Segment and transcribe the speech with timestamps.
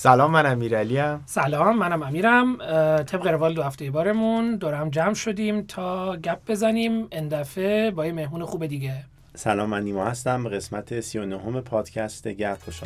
[0.00, 2.56] سلام من امیرعلی ام سلام منم امیرم.
[3.02, 8.12] طبق روال دو هفته بارمون دور هم جمع شدیم تا گپ بزنیم اندفعه با یه
[8.12, 9.04] مهمون خوب دیگه.
[9.34, 10.44] سلام من نیما هستم.
[10.44, 12.80] به قسمت 39 پادکست گپ خوش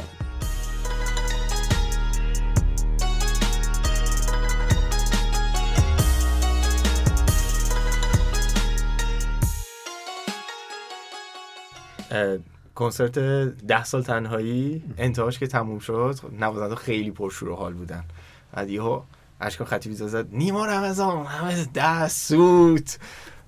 [12.75, 18.05] کنسرت ده سال تنهایی انتهاش که تموم شد نوازنده خیلی پرشور و حال بودن.
[18.53, 19.03] بعد یهو
[19.41, 22.99] اشکان خطیبی زد نیما رمضان همه ده سوت.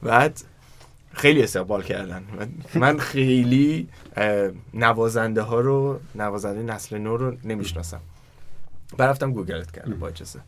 [0.02, 0.40] بعد
[1.12, 2.22] خیلی استقبال کردن.
[2.74, 3.88] من خیلی
[4.74, 8.00] نوازنده ها رو نوازنده نسل نو رو نمی‌شناسم.
[8.98, 10.40] برفتم گوگلت کردم با اجازه.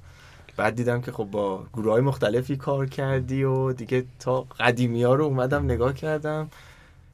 [0.56, 5.15] بعد دیدم که خب با گروه های مختلفی کار کردی و دیگه تا قدیمی ها
[5.15, 6.51] رو اومدم نگاه کردم.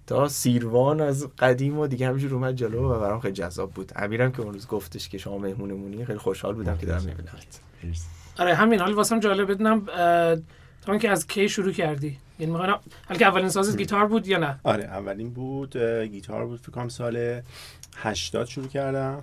[0.06, 3.92] تا سیروان از قدیم و دیگه همینجور اومد جلو و برام خیلی جذاب بود.
[3.96, 7.28] امیرم که اون روز گفتش که شما مهمونمونی خیلی خوشحال بودم که دارم می‌بینم
[8.38, 8.80] آره همین.
[8.80, 9.86] حال واسم جالب بدونم
[10.82, 14.38] تا که از کی شروع کردی؟ یعنی می‌خوام حالا که اولین سازت گیتار بود یا
[14.38, 17.40] نه؟ آره اولین بود گیتار بود فکر کنم سال
[17.96, 19.22] 80 شروع کردم.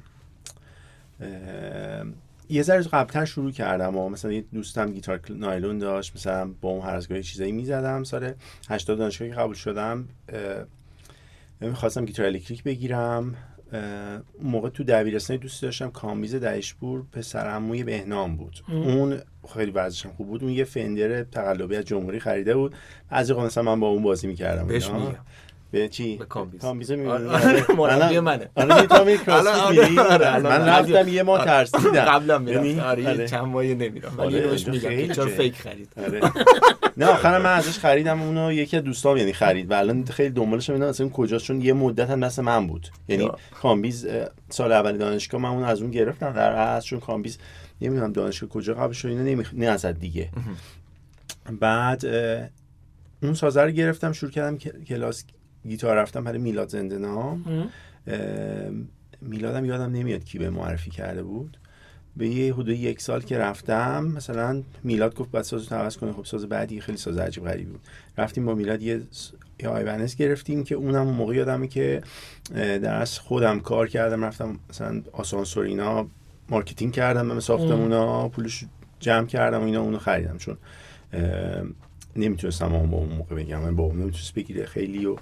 [2.50, 6.81] یه ذره قبلتر شروع کردم و مثلا یه دوستم گیتار نایلون داشت مثلا با اون
[6.81, 8.03] هر از گاهی چیزایی می‌زدم.
[8.03, 8.34] سال
[8.70, 10.08] 80 دانشگاهی قبول شدم
[11.74, 13.36] خواستم گیتار الکتریک بگیرم.
[13.72, 18.64] اون موقع تو دبیرستان دوست داشتم کامبیز دشپور پسر عموی بهنام بود.
[18.68, 19.22] اون
[19.54, 20.44] خیلی وضعشم خوب بود.
[20.44, 22.76] اون یه Fender تقلبی از جمهوری خریده بود.
[23.10, 24.68] از مثلا من با اون بازی می‌کردم.
[24.68, 25.16] بهش میگم.
[25.72, 28.50] به چی؟ به کامبیز کامبیز آره, آره، مربی منه.
[28.56, 32.02] آره تو می من رفتم یه ماه ترسیدم.
[32.02, 35.90] قبلا میرم یعنی؟ آره چند ماه نمیرم ولی روش میگم که چرا fake خرید.
[36.97, 39.72] نه آخر من ازش خریدم اونو یکی از دوستام یعنی خرید.
[39.72, 42.88] و الان خیلی دنبالش می‌دونم اصلا کجاست؟ چون یه مدت هم دست من بود.
[43.08, 43.31] یعنی
[43.62, 44.08] کامبیز
[44.50, 47.38] سال اول دانشگاه من اون از اون گرفتم در اصل چون کامبیز
[47.81, 50.30] نمی‌دونم دانشگاه کجا قبول شد اینا نمی نه دیگه.
[51.59, 52.06] بعد
[53.23, 55.24] اون سازه رو گرفتم شروع کردم کلاس
[55.64, 57.70] گیتار رفتم برای میلاد زنده نام
[59.22, 61.58] میلادم یادم نمیاد کی به معرفی کرده بود.
[62.18, 66.14] به یه حدود یک سال که رفتم مثلا میلاد گفت بعد سازو عوض کنه.
[66.14, 67.81] خب ساز بعدی خیلی ساز عجیب غریبی بود.
[68.18, 69.02] رفتیم با میلاد یه
[69.59, 72.02] یا Ibanez گرفتیم که اونم اون موقع یادمه که
[72.56, 74.25] در اصل خودم کار کردم.
[74.25, 76.08] رفتم مثلا آسانسور اینا
[76.50, 78.66] marketing کردم به ساختمونا پولش
[79.00, 80.38] جمع کردم و اینا اونو خریدم.
[80.38, 80.58] چون
[82.16, 83.62] نمی‌تونستم با اون موقع بگم.
[83.62, 84.66] من با اون نمی‌تونست بگیره.
[84.66, 85.16] خیلی و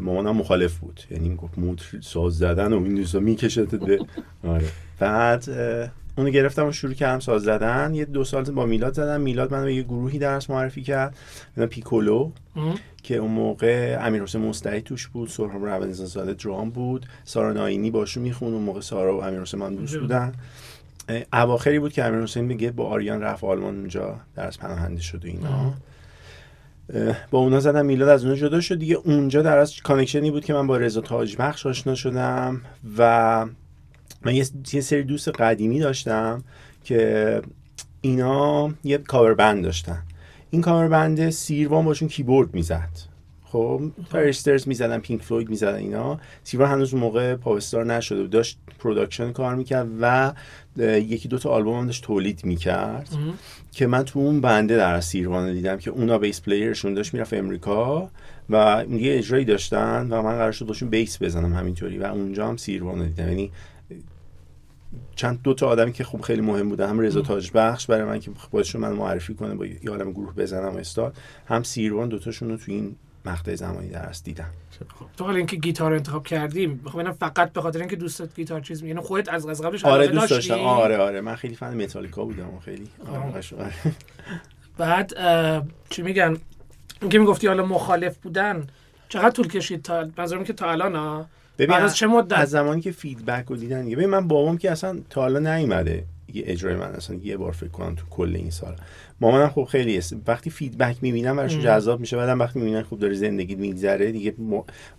[0.00, 1.00] مامانم مخالف بود.
[1.10, 3.98] یعنی می‌گفت موت ساز زدن و این دوستا می‌کشد به
[4.44, 4.66] آره.
[4.98, 5.44] بعد
[6.16, 7.94] اونو گرفتم و شروع کردم ساز زدن.
[7.94, 9.20] یه دو سال با میلاد زدم.
[9.20, 11.16] میلاد منو یه گروهی در اصل معرفی کرد.
[11.70, 12.30] پیکولو.
[13.02, 15.28] که اون موقع امیر حسین مستعی توش بود.
[15.28, 17.06] سرهام روانزان زاده درام بود.
[17.24, 20.32] سارا ناینی باشو میخوند اون موقع سارا و امیر حسین من دوست بودن.
[21.32, 24.20] اواخری بود که امیر حسین میگه با آریان رفت آلمان اونجا.
[24.36, 25.74] در اصل پناهنده شد و اینا.
[27.30, 28.78] با اونا زدم میلاد از اونجا جدا شد.
[28.78, 32.60] دیگه اونجا در اصل connection ی بود که من با رضا تاج بخش آشنا شدم
[32.98, 33.46] و
[34.22, 34.34] من
[34.72, 36.44] یه سری دوست قدیمی داشتم
[36.84, 37.42] که
[38.00, 40.02] اینا یه cover band داشتن.
[40.50, 42.90] این cover band سیروان باشون کیبورد می‌زد.
[43.44, 46.20] خب پرسترز می‌زدن Pink Floyd می‌زدن اینا.
[46.44, 50.32] سیوان هنوز موقع pop star نشده داشت production کار می‌کرد و
[50.78, 53.08] یکی دو تا آلبوم هم داشت تولید می‌کرد.
[53.72, 56.94] که من تو اون band ه در اصل سیروان دیدم که اونا bass player شون
[56.94, 58.10] داشت می‌رفت امریکا
[58.50, 62.56] و یه اجرایی داشتن و من قرار شد باشون بیس بزنم همینطوری و اونجا هم
[62.56, 63.28] سیروان دیدم.
[63.28, 63.50] یعنی
[65.14, 68.20] چند دو تا آدمی که خوب خیلی مهم بودن هم رضا تاج بخش برای من
[68.20, 71.16] که باشون من معرفی کنه با یه عالم گروه بزنم استاد
[71.46, 74.50] هم سیروان دوتاشون رو تو این مقطع زمانی درس دیدم.
[74.98, 78.82] خب تو حالا اینکه گیتار انتخاب کردیم خب فقط به خاطر اینکه دوستت گیتار چیز
[78.82, 80.60] یعنی خودت از از قبلش آره دوست داشتم.
[80.60, 81.20] آره آره.
[81.20, 83.72] من خیلی فن متالیکا بودم خیلی آره.
[84.78, 85.12] بعد
[85.90, 86.36] چی میگن؟
[87.00, 88.66] اینکه می‌گفتی حالا مخالف بودن.
[89.08, 91.26] چقدر طول کشید تا منظورم که تا الان
[91.58, 95.00] ببین از چه مدت؟ از زمانی که feedback رو دیدن ببین من بابام که اصلا
[95.10, 96.04] تا حالا نیومده.
[96.34, 98.76] یه اجرای من اصلا یه بار فکر کنم تو کل این سال.
[99.22, 103.14] مامانم خب خیلی است وقتی feedback می‌بینم براش جذاب میشه بعدم وقتی می‌بینن خوب داره
[103.14, 104.34] زندگی میگذره دیگه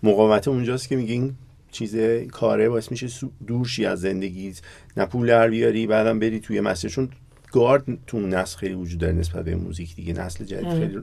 [0.02, 1.34] مقاومت اونجاست که میگه این
[1.70, 1.96] چیز
[2.32, 3.08] کاره باعث میشه
[3.46, 4.54] دور شی از زندگی
[4.96, 6.90] نه پول در بیاری بعدم بری توی مسیر.
[6.90, 7.08] چون
[7.52, 10.12] گارد تو نسل خیلی وجود داره نسبت به موزیک دیگه.
[10.12, 10.98] نسل جدید خیلی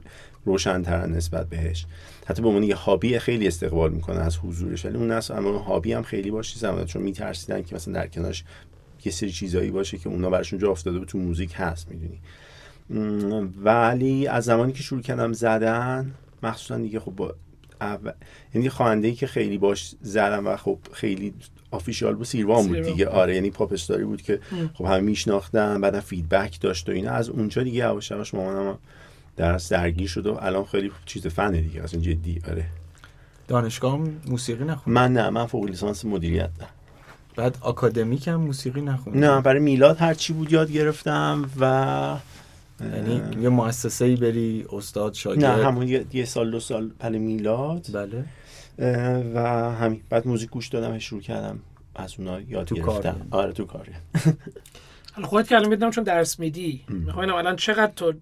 [0.45, 1.85] روشن‌تر نسبت بهش.
[2.25, 4.85] حتی به عنوان یه هابی خیلی استقبال می‌کنه از حضورش.
[4.85, 6.53] ولی اون نسل اما هابی هم خیلی باشه.
[6.53, 8.43] چیزا چون میترسیدن که مثلا در کنارش
[9.05, 12.19] یه سری چیزایی باشه که اونا براشون جا افتاده بود تو موزیک هست می‌دونی.
[13.63, 17.35] ولی از زمانی که شروع کردم زدن مخصوصا دیگه خب با
[17.81, 18.11] اول
[18.53, 21.33] یعنی خواننده ای که خیلی باش زدم و خب خیلی
[21.71, 22.81] official بود سیروان بود.
[22.81, 23.07] دیگه.
[23.07, 24.39] آره یعنی pop star ی بود که.
[24.73, 27.11] خب همه میشناختن بعدم feedback داشت و اینا.
[27.11, 28.77] از اونجا دیگه یواش یواش مامانم
[29.37, 31.83] در اصل درگیر شد و الان خیلی چیز فنه دیگه.
[31.83, 32.65] اصلا جدی آره.
[33.47, 36.71] دانشگاه موسیقی نخوند؟ من نه من فوق لیسانس مدیریت دارم
[37.35, 42.17] بعد آکادمیک هم موسیقی نخوند؟ نه برای میلاد هر چی بود یاد گرفتم و
[42.95, 45.45] یعنی یه مؤسسه ای بری استاد شاگرد.
[45.45, 47.87] نه همون یه, یه سال دو سال پل میلاد.
[47.93, 48.25] بله.
[49.33, 49.39] و
[49.71, 50.01] همین.
[50.09, 51.59] بعد موزیک گوش دادم و شروع کردم.
[51.95, 53.27] از اونا یاد تو گرفتم.
[53.31, 53.41] کار.
[53.41, 53.91] آره تو کاری
[55.13, 56.81] حالا خودت که الان می‌دونم چون درس میدی.
[56.87, 58.13] می‌خوام الان چقدر تو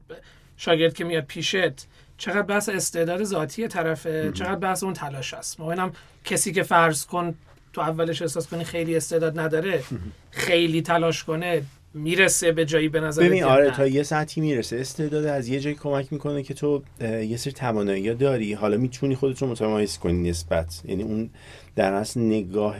[0.57, 5.91] شاگرد که میاد پیشت چقدر بحث استعداد ذاتی طرفه؟ چقدر بحث اون تلاش است؟ می‌خوام
[6.25, 7.35] کسی که فرض کن
[7.73, 9.83] تو اولش احساس کنی خیلی استعداد نداره
[10.31, 11.63] خیلی تلاش کنه
[11.93, 14.77] می‌رسه به جایی به نظر ببین آره تا یه سطحی می‌رسه.
[14.77, 18.53] استعداد از یه جایی کمک می‌کنه که تو یه سری توانایی داری.
[18.53, 20.81] حالا می‌تونی خودت رو متمایز کنی نسبت.
[20.85, 21.29] یعنی اون
[21.75, 22.77] در اصل نگاه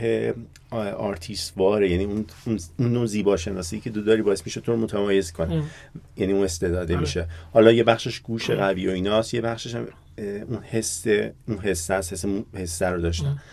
[0.98, 1.90] آرتیست واره.
[1.92, 2.60] یعنی اون اون
[2.94, 5.54] نوع زیبا شناسی که تو داری باعث میشه تو رو متمایز کنه.
[5.54, 5.70] ام.
[6.18, 7.02] یعنی اون استعداده آره.
[7.02, 7.28] میشه.
[7.54, 9.34] حالا یه بخشش گوش قوی و ایناست.
[9.34, 11.08] یه بخشش هم اون حس
[11.48, 13.44] اون حس حس حس رو داشتم اه،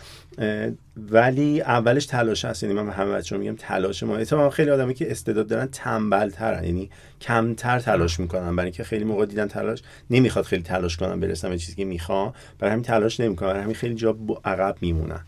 [1.11, 2.63] ولی اولش تلاش هست.
[2.63, 4.17] یعنی من به همه بچه‌ها میگم تلاش ما.
[4.17, 6.91] اتفاقا خیلی آدمی که استعداد دارن تنبل ترن یعنی
[7.21, 8.57] کمتر تلاش می‌کنن.
[8.57, 12.33] برای اینکه خیلی موقع دیدن تلاش نمی‌خواد خیلی تلاش کنن برسن به چیزی که می‌خوان.
[12.59, 13.49] برای همین تلاش نمی‌کنن.
[13.49, 15.21] برای همین خیلی جا عقب میمونن.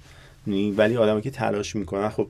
[0.47, 2.29] یعنی ولی آدمی که تلاش می‌کنن خب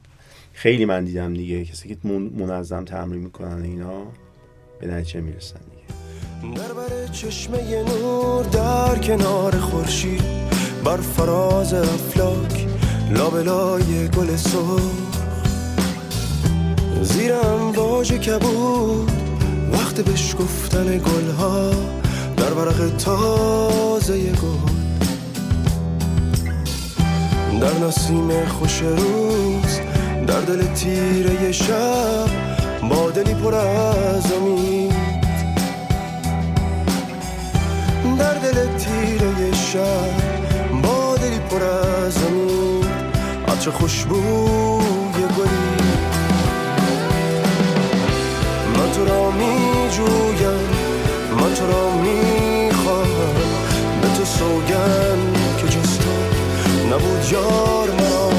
[0.52, 1.64] خیلی من دیدم دیگه.
[1.64, 4.02] کسی که من- منظم تمرین می‌کنن اینا
[4.80, 6.58] به نتیجه می‌رسن دیگه.
[6.62, 10.22] در بر چشمه نور در کنار خورشید
[10.84, 12.66] بر فراز افلاک
[13.10, 15.08] لابلای گل سرخ.
[17.02, 19.10] زیر امواج کبود
[19.72, 21.70] وقت بشکفتن گلها
[22.36, 24.78] در ورق تازه گل.
[27.60, 29.80] در نسیم خوش روز
[30.26, 32.26] در دل تیره شب
[32.90, 35.18] با دلی پر از امید.
[38.18, 40.27] در دل تیره شب
[43.58, 45.68] عطر خوشبوی گلی.
[48.74, 50.68] من تو را می جویم
[51.40, 53.34] من تو را می خواهم
[54.02, 55.18] به تو سوگن
[55.58, 56.10] که جز تو
[56.86, 58.30] نبود یار مرا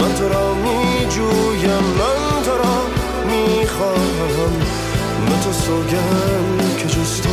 [0.00, 2.76] من تو را می جویم من تو را
[3.26, 4.52] می خواهم
[5.26, 7.30] به تو سوگن که جز تو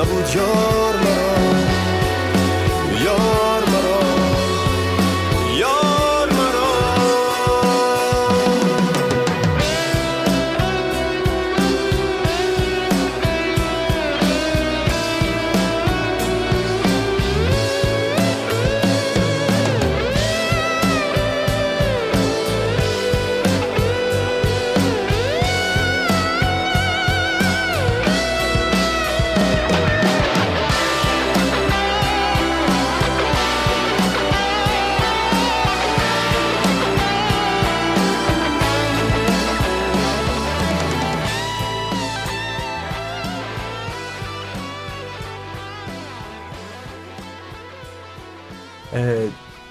[0.00, 1.38] نبود یار مرا
[3.04, 3.47] یار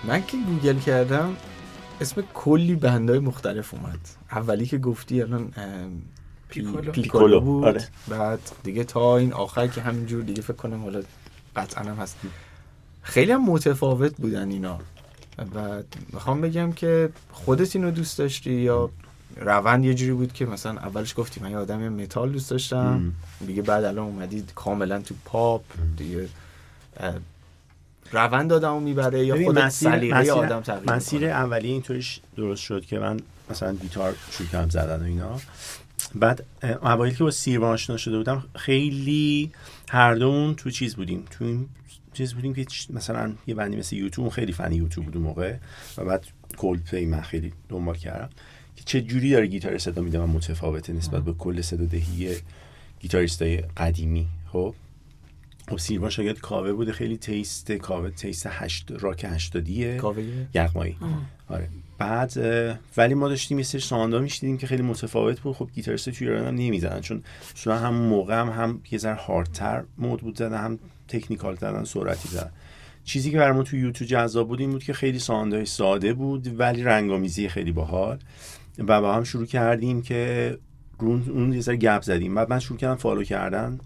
[0.03, 1.35] من که گوگل کردم
[2.01, 3.99] اسم کلی band های مختلف اومد.
[4.31, 5.53] اولی که گفتی الان
[6.49, 6.91] پیکولو.
[6.91, 7.65] پیکولو بود.
[7.65, 7.87] آره.
[8.07, 11.01] بعد دیگه تا این آخر که همینجور دیگه فکر کنم حالا
[11.55, 12.17] قطعا هم هست.
[13.01, 14.79] خیلی هم متفاوت بودن اینا.
[15.55, 15.83] و
[16.13, 18.89] می‌خوام بگم که خودت اینو دوست داشتی یا
[19.35, 23.13] روند یه جوری بود که مثلا اولش گفتی من یه آدم متال دوست داشتم.
[23.47, 25.63] دیگه بعد الان اومدید کاملا تو پاپ
[25.97, 26.29] دیگه
[28.11, 32.99] روند آدمو می‌بره یا خودت مسیر- مسیر- آدم تغییر مسیر؟ اولیه اینطوریش درست شد که
[32.99, 35.39] من مثلا گیتار شروع کردم زدن و اینا.
[36.15, 36.45] بعد
[36.83, 39.51] اوایل که با سیروان آشنا شده بودم خیلی
[39.89, 41.25] هر دومون تو چیز بودیم.
[41.31, 41.67] تو این
[42.13, 45.55] چیز بودیم که مثلا یه بندی مثل یوتیوب خیلی فنی یوتیوب بود اون موقع.
[45.97, 46.25] و بعد
[46.57, 48.29] کول پلی من خیلی دنبال کردم.
[48.75, 52.35] که چه جوری داره گیتار صدا میده من متفاوته نسبت به کل صدا دهی
[52.99, 54.27] گیتاریستای قدیمی.
[54.51, 54.73] خب؟
[55.69, 59.97] خب سیروان شاگرد کاوه بوده خیلی taste کاوه taste هشت راک هشتادیه.
[59.97, 60.97] کاوه یغمایی.
[61.49, 61.69] آره.
[61.97, 62.33] بعد
[62.97, 65.55] ولی ما داشتیم یه سری sound ا میشیدیم که خیلی متفاوت بود.
[65.55, 67.23] خب گیتاریست توی ایران هم نمی‌زدن چون
[67.55, 72.29] اصولا هم موقع هم, هم یه ذره هاردتر مود بود زدن هم technical زدن سرعتی
[72.29, 72.51] زدن.
[73.03, 76.59] چیزی که برامون تو U2 جذاب بود این بود که خیلی sound ای ساده بود
[76.59, 78.19] ولی رنگامیزی خیلی باحال.
[78.79, 80.57] و با هم شروع کردیم که
[80.99, 82.35] اون یه ذره گپ زدیم.
[82.35, 83.79] بعد من شروع کردم follow کردن.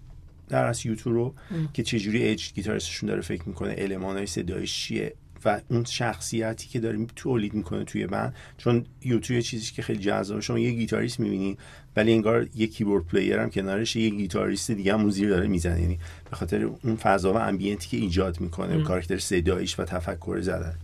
[0.52, 1.34] در از U2 رو
[1.72, 7.06] که چجوری اج گیتاریستشون داره فکر می‌کنه المانای صدایش چیه و اون شخصیتی که داره
[7.16, 8.34] تولید می‌کنه توی band.
[8.58, 10.40] چون U2 یه چیزی که خیلی جذابه.
[10.40, 11.56] شما یه گیتاریست می‌بینی
[11.96, 15.80] ولی انگار یه keyboard player هم کنارش یه گیتاریست دیگه هم زیر داره می‌زنه.
[15.80, 15.98] یعنی
[16.30, 20.74] به خاطر اون فضا و ambient ی که ایجاد می‌کنه کاراکتر صداییش و تفکر زدن.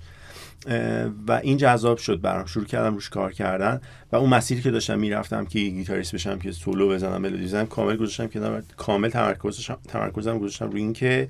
[1.28, 2.46] و این جذاب شد برام.
[2.46, 3.80] شروع کردم روش کار کردن
[4.12, 7.96] و اون مسیری که داشتم می‌رفتم که گیتاریست بشم که سولو بزنم ملودی بزنم کامل
[7.96, 11.28] گذاشتم که کامل تمرکزم تمرکزم گذاشتم روی اینکه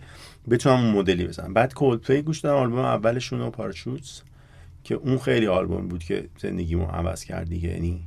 [0.50, 1.54] بتونم اون مدلی بزنم.
[1.54, 4.22] بعد کولپلی گوش دادم آلبوم اولشون و پاراشوتس
[4.84, 7.68] که اون خیلی آلبوم بود که زندگیمو عوض کرد دیگه.
[7.68, 8.06] یعنی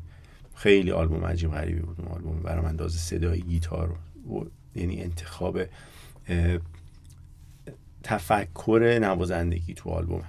[0.55, 3.89] خیلی آلبوم عجیب غریبی بود اون آلبوم برام اندازه صدای گیتار
[4.29, 5.59] و یعنی انتخاب
[8.03, 10.23] تفکر نوازندگی تو آلبومه.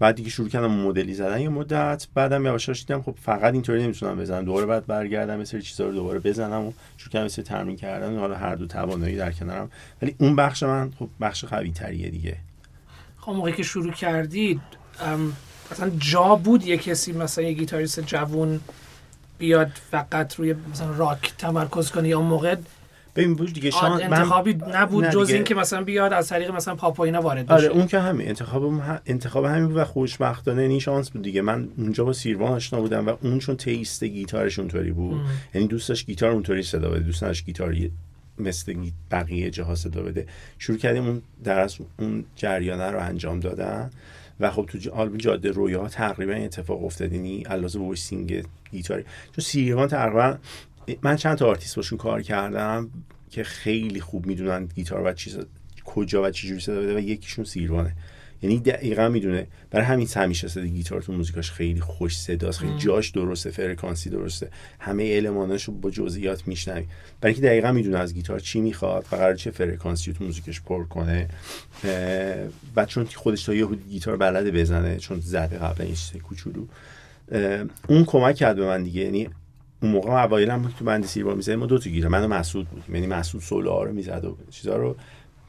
[0.00, 2.06] بعد دیگه شروع کردم مدلی زدن یه مدت.
[2.14, 4.44] بعدم یواش دیدم خب فقط اینطوری نمی‌تونم بزنم.
[4.44, 8.18] دوباره بعد برگردم یه سری چیزا رو دوباره بزنم و شروع کردم مثل تمرین کردن.
[8.18, 9.70] حالا هر دو توانایی در کنارم.
[10.02, 12.36] ولی اون بخش من خب بخش قوی تریه دیگه.
[13.18, 14.60] خب موقعی که شروع کردید
[15.72, 18.60] مثلا جا بود یه کسی مثلا یه گیتاریست جوون
[19.38, 22.56] بیاد فقط روی مثلا راک تمرکز کنه یا موقع
[23.16, 27.20] ببین بود دیگه شان انتخابی نبود جز اینکه مثلا بیاد از طریق مثلا پاپ اینا
[27.20, 29.00] وارد آره اون که همین انتخاب هم...
[29.06, 31.42] انتخاب همین بود و خوشبختانه این شانس بود دیگه.
[31.42, 35.20] من اونجا با سیروان آشنا بودم و اون چون taste گیتارش اونطوری بود.
[35.54, 37.92] یعنی دوستش گیتار اونطوری صدا بده دوست داشت گیتاری
[38.38, 38.74] مثل
[39.10, 40.26] بقیه جاها صدا بده.
[40.58, 43.90] شروع کردیم اون در اون جریانه رو انجام دادن
[44.40, 47.12] و خب تو آلبوم جاده رویا تقریبا اتفاق افتاد.
[47.12, 49.02] یعنی علاوه voicing گیتاری.
[49.36, 50.38] چون سیروان تقریبا
[51.02, 52.90] من چند تا آرتیست باشون کار کردم
[53.30, 55.38] که خیلی خوب می‌دونن گیتار و چیز
[55.84, 57.92] کجا و چجوری صدا بده و یکیشون سیروانه.
[58.42, 59.46] یعنی دقیقا می‌دونه.
[59.70, 64.50] برای همین همیشه صدا گیتار تو موزیکاش خیلی خوش صداست خیلی جاش درسته فرکانسی درسته.
[64.80, 66.86] همه الماناش رو با جزئیات میشنوی.
[67.20, 70.84] برای اینکه دقیقا می‌دونه از گیتار چی می‌خواد و قرار چه فرکانسی تو موزیکش پر
[70.84, 71.28] کنه.
[72.76, 76.66] و چون خودش تا یه گیتار بلده بزنه چون زده قبلا این چیز کوچولو.
[77.88, 79.02] اون کمک کرد به من دیگه.
[79.02, 79.28] یعنی
[79.82, 82.68] اون موقع اوایل هم تو بند سیروان می‌زدیم ما دو تا گیره من و مسعود
[82.68, 84.96] بودیم یعنی مسعود سولو رو می‌زد و چیزا رو.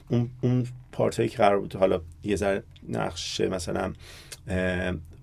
[0.09, 3.93] اون اون پارتایی که قرار بود حالا یه ذره نقشه مثلا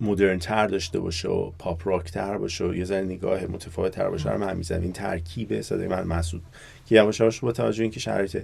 [0.00, 4.10] مدرن تر داشته باشه و پاپ راک تر باشه و یه ذره نگاه متفاوت تر
[4.10, 4.82] باشه رو من می‌زدم.
[4.82, 6.42] این ترکیب صدای من مسعود
[6.86, 8.42] که یواش یواش با توجه اینکه شرایط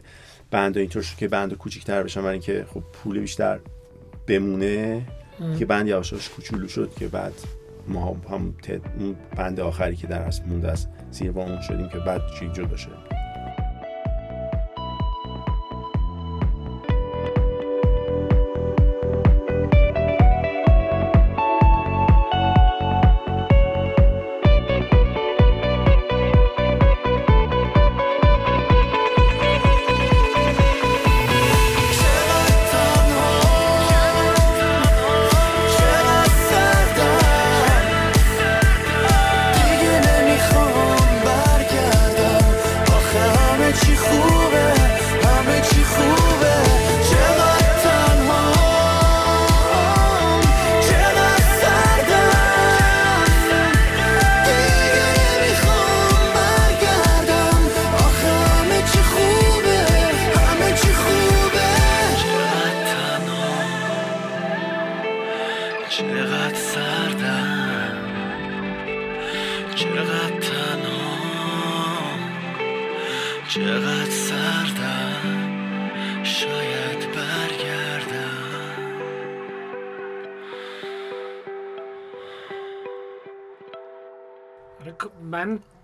[0.50, 3.60] بند اینطور شد که بند کوچیک‌تر بشن برای اینکه خب پول بیشتر
[4.26, 5.02] بمونه
[5.58, 7.32] که بند یواش یواش کوچولو شد که بعد
[7.88, 8.54] ما هم
[9.36, 13.13] بند آخری که در اصل مونده از زیر اون شدیم که بعد چی جدا شد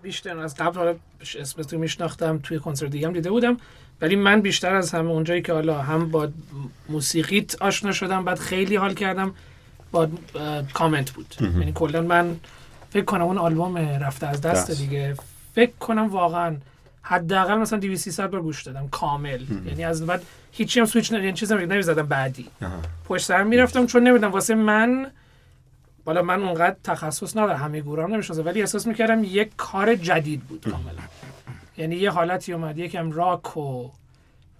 [0.02, 0.94] بیشتر از قبل حالا
[1.38, 3.56] اسم تو میشناختم توی کنسرت دیگه هم دیده بودم.
[4.00, 6.28] ولی من بیشتر از همه اونجایی که حالا هم با
[6.88, 9.34] موسیقیت آشنا شدم بعد خیلی حال کردم
[9.90, 10.08] با
[10.74, 11.34] کامنت بود.
[11.40, 12.36] یعنی کلا من
[12.90, 15.14] فکر کنم اون آلبوم رفته از دست دیگه.
[15.54, 16.56] فکر کنم واقعا
[17.02, 18.88] حداقل مثلا 200 300 بار گوش دادم.
[18.88, 19.40] کامل.
[19.66, 22.46] یعنی از بعد هیچی هم سویچ نه یعنی چیزی نمی‌زدم بعدی.
[23.04, 25.06] پشت سر می‌رفتم چون نمی‌دونم واسه من
[26.10, 30.64] حالا من اونقدر تخصص ندارم همه گورام نمی‌شناسم ولی احساس می‌کردم یک کار جدید بود
[30.70, 31.02] کاملا.
[31.76, 33.90] یعنی یه حالتی اومد یکم راک و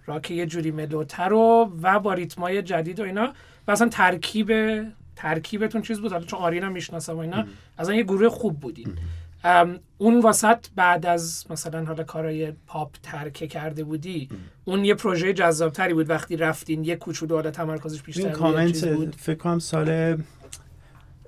[0.05, 3.33] راک یه جوری ملوتر و و با ریتمای جدید و اینا.
[3.67, 4.51] و اصلا ترکیب
[5.15, 7.45] ترکیبتون چیز بود؟ حالا چون آرین هم می‌شناسم و اینا
[7.79, 8.97] اصلا یه گروه خوب بودین.
[9.97, 14.29] اون واسط بعد از مثلا حالا کارای پاپ ترکه کرده بودی
[14.65, 16.09] اون یه پروژه جذابتری بود.
[16.09, 19.15] وقتی رفتین یه کوچولو حالا تمرکزش بیشتر بود.
[19.15, 20.17] فکر کنم سال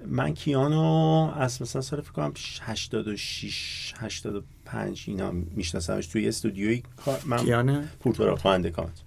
[0.07, 6.07] من کیانو از مثلا سال فکر کنم 86 85 اینا میشناسمش.
[6.07, 9.01] توی استودیوی کار من کیانه؟ پورتورا خواننده کامنت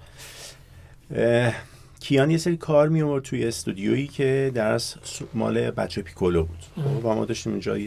[2.01, 4.95] کیان یه سری کار می آورد توی استودیویی که در از
[5.35, 6.59] مال بچه پیکولو بود.
[6.75, 7.79] خب، و ما داشتیم اونجا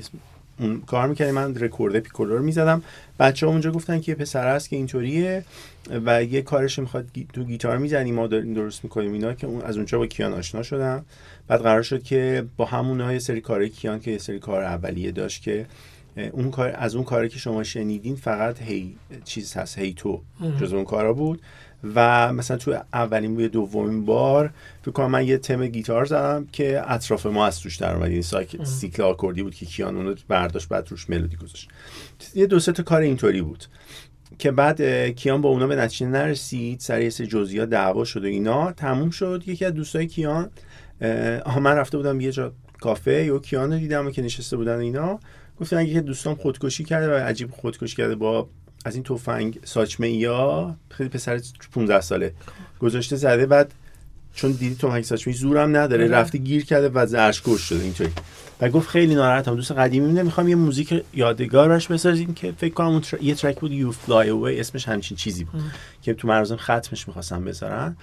[0.60, 2.84] اون کار می‌کردیم من رکورد پیکولو رو می‌زدم.
[3.20, 5.44] بچه ها اونجا گفتن که یه پسر هست که اینطوریه
[6.06, 9.62] و یه کارش می‌خواد گی- تو گیتار می‌زنیم ما داریم درست می‌کنیم اینا که اون
[9.62, 11.06] از اونجا با کیان آشنا شدم.
[11.48, 15.12] بعد قرار شد که با همون یه سری کارهای کیان که یه سری کار اولیه
[15.12, 15.66] داشت که
[16.32, 20.22] اون کار از اون کاری که شما شنیدین فقط هی چیز هست هی تو.
[20.62, 21.42] جز اون کارا بود.
[21.95, 26.91] و مثلا تو اولین و دومین بار فکر کنم من یه تم گیتار زدم که
[26.91, 28.12] اطراف ما از توش در اومد.
[28.12, 31.69] این سایک سیکل آکوردی بود که کیان اونو برداشت بعد روش ملودی گذاشت.
[32.36, 33.65] یه دو سه تا کار اینطوری بود
[34.39, 34.81] که بعد
[35.12, 36.79] کیان با اونا به نتیجه نرسید.
[36.79, 38.71] سر یه سری جزئیات دعوا شد و اینا.
[38.71, 39.43] تموم شد.
[39.45, 40.50] یکی از دوستای کیان
[41.45, 43.25] آها من رفته بودم یه جا کافه.
[43.25, 45.19] یا کیان رو دیدم که نشسته بودن اینا.
[45.59, 48.50] گفتن که دوستام خودکشی کرده و عجیب خودکشی کرده با
[48.86, 51.41] از این تفنگ ساچمه یا خیلی پسر
[51.74, 52.33] 15 ساله.
[52.79, 53.74] گذاشته زده بعد
[54.33, 56.15] چون دیدی تفنگ ساچمه زورم نداره آره.
[56.15, 58.12] رفته گیر کرده و زرش کش شده اینطوری.
[58.62, 59.55] و گفت خیلی ناراحتم.
[59.55, 63.24] دوست قدیمی می‌خوام یه موزیک یادگار براش بسازیم که فکر کنم اون تر...
[63.24, 65.62] یه track بود you fly away اسمش همچین چیزی بود.
[66.01, 67.98] که تو مراسم ختمش می‌خواستم بذارن.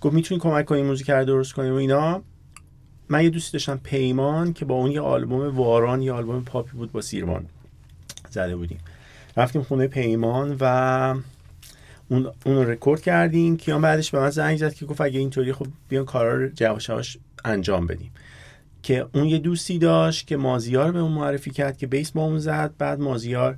[0.00, 2.22] گفت می‌تونی کمک کنی موزیک رو درست کنی و اینا.
[3.08, 6.92] من یه دوستی داشتم پیمان که با اون یه آلبوم واران یه آلبوم پاپی بود
[6.92, 7.46] با سیروان
[8.30, 8.78] زده بودیم.
[9.40, 10.64] رفتیم خونه پیمان و
[12.08, 13.56] اون اون رو رکورد کردیم.
[13.56, 16.86] کیان بعدش به من زنگ زد که گفت اگه اینطوری خب بیان کارا رو یواش
[16.86, 18.10] یواش انجام بدیم.
[18.82, 22.38] که اون یه دوستی داشت که مازیار به اون معرفی کرد که bass با اون
[22.38, 22.70] زد.
[22.78, 23.56] بعد مازیار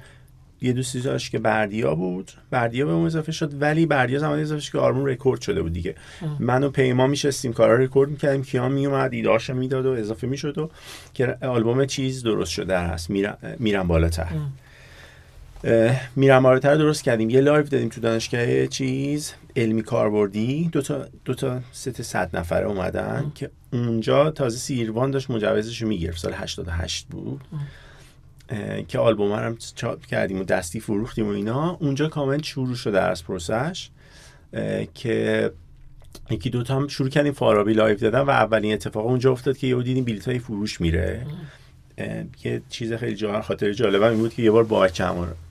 [0.61, 2.33] یه دوستی داشت که بردیا بود.
[2.51, 3.62] بردیا به اون اضافه شد.
[3.62, 5.95] ولی بردیا زمانی اضافه شد که آلبوم رکورد شده بود دیگه.
[6.39, 8.43] من و پیما میشستیم کارا رکورد می‌کردیم.
[8.43, 10.71] کیان میومد ایداش می‌داد و اضافه می‌شد و
[11.15, 13.11] که آلبوم چیز درست شده هست.
[13.11, 14.23] میرم, میرم بالاتر.
[14.23, 14.49] اه،
[16.16, 17.31] میرم بالاتر درست کردیم.
[17.31, 20.69] یه live دادیم تو دانشگاه چیز علمی کاربردی.
[20.73, 25.88] دو تا دو تا ست صد نفره اومدن که اونجا تازه سیروان داشت مجوزش رو
[25.88, 26.19] می‌گرفت.
[26.19, 27.40] سال 88 بود.
[28.88, 31.76] که آلبوم هم چاپ کردیم و دستی فروختیم و اینا.
[31.81, 33.90] اونجا کامنت شروع شده از پروسش
[34.94, 35.51] که
[36.31, 39.83] یکی دوتا هم شروع کردیم فارابی live دادن و اولین اتفاق اونجا افتاد که یهو
[39.83, 41.27] دیدیم بلیط های فروش میره.
[41.27, 41.33] اه،
[42.45, 44.88] یه چیز خیلی جا خاطر جالبه این بود که یه بار با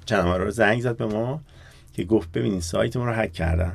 [0.06, 1.42] چنمارا رو زنگ زد به ما
[1.94, 3.74] که گفت ببینین سایت ما رو هک کردن.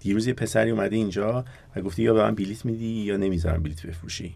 [0.00, 1.44] دیروز یه پسری اومده اینجا
[1.76, 4.34] و گفته یا به من بلیت میدی یا نمی‌ذارم بلیت بفروشی.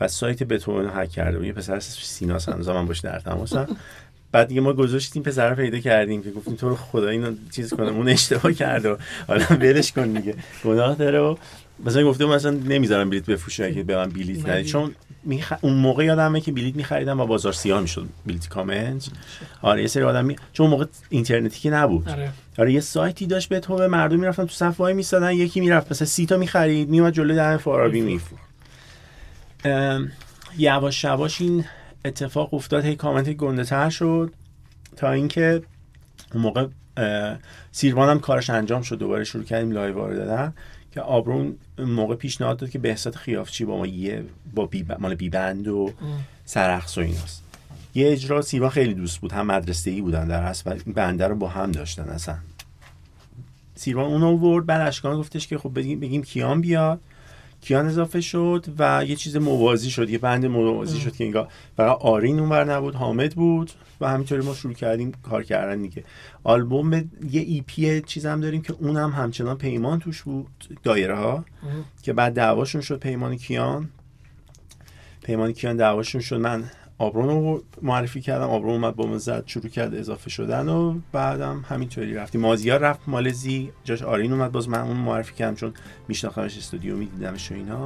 [0.00, 1.46] و سایت بتون رو هک کرده بود.
[1.46, 3.76] یه پسر اسمش سیناس هنوز من باش در تماسم
[4.32, 7.74] بعد دیگه ما گذاشتیم پسر رو پیدا کردیم که گفتیم تو رو خدا اینو چیز
[7.74, 8.96] کنم اون اشتباه کرده
[9.28, 10.34] حالا ولش کن دیگه.
[10.64, 11.36] گناه داره و
[11.86, 14.64] مثلا گفته مثلا نمی‌ذارم بلیت بفروشه اگه به من بلیت ندی.
[14.64, 15.52] چون میخ...
[15.60, 19.08] اون موقع یادمه که بلیت میخریدم و بازار سیاه می‌شد بلیت کامنت.
[19.62, 20.36] آره یه سری آدم می...
[20.52, 22.08] چون موقع اینترنتی که نبود.
[22.08, 22.32] آره.
[22.58, 25.90] آره یه سایتی داشت به تو مردم می‌رفتن تو صف وای میستادن یکی می‌رفت.
[25.90, 28.44] مثلا سی تا می‌خرید میومد جلوی در فارابی میفروخت.
[30.58, 31.64] یواش یواش این
[32.04, 34.32] اتفاق افتاد هی کامنت گنده تر شد.
[34.96, 35.62] تا اینکه
[36.34, 37.38] اون موقع اه،
[37.72, 40.52] سیروان هم کارش انجام شد دوباره شروع کردیم لایو دادن.
[40.94, 45.68] که آبرون موقع پیشنهاد داد که بهزاد خیافچی با ما یه با بی مال بیبند
[45.68, 45.92] و
[46.44, 47.42] سرخص و ایناست.
[47.94, 49.32] یه اجرا سیروان خیلی دوست بود.
[49.32, 52.36] هم مدرسه ای بودن در اصل و این بنده رو با هم داشتن اصلا.
[53.74, 57.00] سیروان اون آورد بعد اشکان گفتش که خب بگیم, بگیم کیان بیاد.
[57.64, 61.96] کیان اضافه شد و یه چیز موازی شد یه بند موازی شد که انگار فقط
[62.00, 66.04] آرین اونور نبود حامد بود و همینطوری ما شروع کردیم کار کردن دیگه.
[66.44, 66.92] آلبوم
[67.30, 71.44] یه ای پی چیز هم داریم که اونم همچنان پیمان توش بود دایره ها
[72.02, 73.88] که بعد دعواشون شد پیمان کیان.
[75.22, 76.36] پیمان کیان دعواشون شد.
[76.36, 76.64] من
[76.98, 78.50] آبرون رو معرفی کردم.
[78.50, 82.40] آبرون اومد با من زد شروع کرد اضافه شدن و بعدم همینطوری رفتیم.
[82.40, 85.74] مازیار رفت مالزی جاش آرین اومد باز من اون معرفی کردم چون
[86.08, 87.84] میشناختمش استودیو میدیدمش و اینا.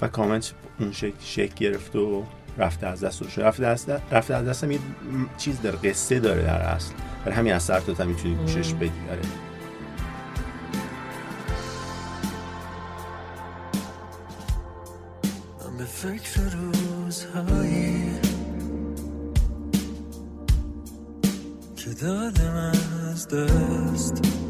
[0.00, 2.24] و کامنت اون شکل شکل گرفت و
[2.58, 3.40] رفته از دست شد.
[3.40, 4.78] رفته از دست رفته از دستم یه
[5.38, 6.94] چیز داره قصه داره در اصل.
[7.24, 8.90] برای همین از سر تا می‌تونی گوشش بدی.
[9.10, 9.20] آره.
[15.70, 16.40] من به فکر
[17.12, 18.20] روزهایی
[21.76, 22.72] که دادم
[23.10, 24.41] از دست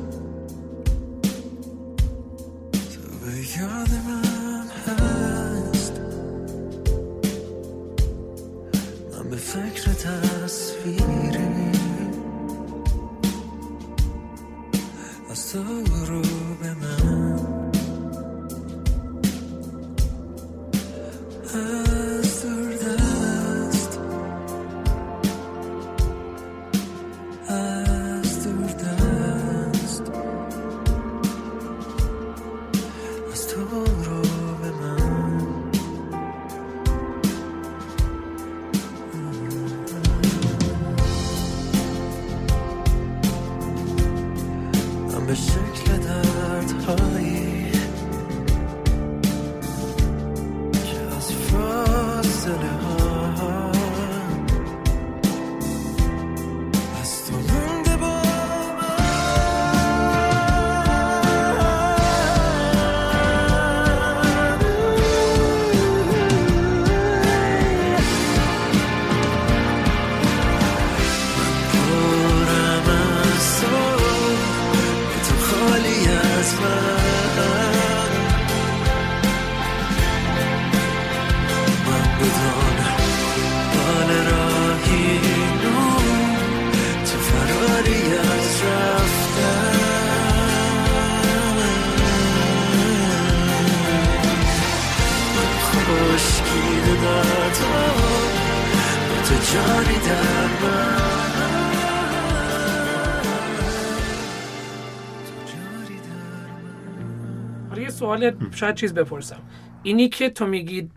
[108.30, 109.40] سوال شاید چیز بپرسم
[109.82, 110.90] اینی که تو میگی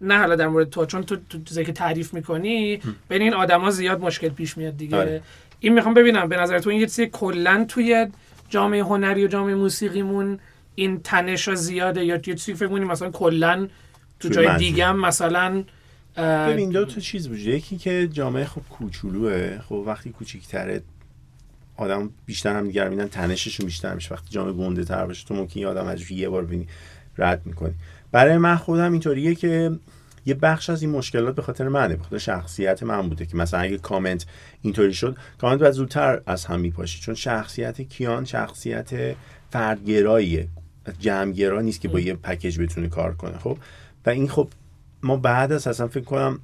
[0.00, 3.70] نه حالا در مورد تو چون تو تو چیزایی که تعریف می‌کنی بین این آدما
[3.70, 5.22] زیاد مشکل پیش میاد دیگه آره.
[5.60, 8.06] این می‌خوام ببینم به نظر تو این یه چیزی کلا توی
[8.48, 10.38] جامعه هنری و جامعه موسیقیمون
[10.74, 13.68] این تنش زیاده یا یه چیزی فکر مثلا کلا
[14.20, 14.56] تو جای.
[14.56, 15.64] دیگه هم مثلا
[16.16, 20.82] ببین دو تا چیز وجود یکی که جامعه خب کوچولوه خب وقتی کوچیک‌تره
[21.76, 24.14] آدم بیشتر هم دیگر میدن تنششون بیشتر میشه.
[24.14, 26.68] وقتی جامعه گنده تر باشه تو ممکن یه آدم از یه بار ببینی
[27.18, 27.74] رد می‌کنی.
[28.12, 29.70] برای من خودم اینطوریه که
[30.26, 33.60] یه بخش از این مشکلات به خاطر منه به خاطر شخصیت من بوده که مثلا
[33.60, 34.26] اگه کامنت
[34.62, 37.00] اینطوری شد کامنت باید زودتر از هم میپاشی.
[37.00, 39.16] چون شخصیت کیان شخصیت
[39.50, 40.48] فردگراییه.
[40.98, 43.58] جمعگرا نیست که با یه پکیج بتونه کار کنه خب؟
[44.06, 44.48] و این خب
[45.02, 46.38] ما بعد از اصلا فکر کنم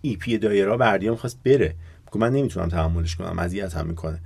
[0.00, 1.74] ای پی دایره بردیا می‌خواست بره.
[2.14, 4.18] من نمی‌تونم تحملش کنم اذیت هم می‌کنه.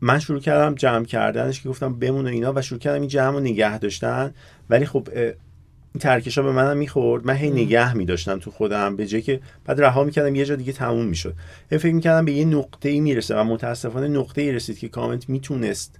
[0.00, 3.40] من شروع کردم جمع کردنش که گفتم بمونه اینا و شروع کردم این جمع رو
[3.40, 4.34] نگه داشتن.
[4.70, 7.26] ولی خب این ترکش ها به منم می‌خورد.
[7.26, 8.96] من هی نگه میداشتم تو خودم.
[8.96, 11.34] به جای که بعد رها می‌کردم یه جا دیگه تموم می‌شد.
[11.70, 15.28] هی فکر می‌کردم به یه نقطه ای می‌رسه و متاسفانه نقطه ای رسید که کامنت
[15.28, 15.98] می‌تونست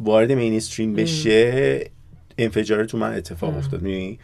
[0.00, 1.90] وارد مینستریم بشه
[2.38, 3.82] انفجار تو من اتفاق افتاد.
[3.82, 4.18] می‌دونی؟